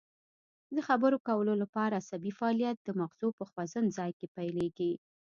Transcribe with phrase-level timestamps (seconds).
[0.75, 4.91] د خبرو کولو لپاره عصبي فعالیت د مغزو په خوځند ځای کې پیلیږي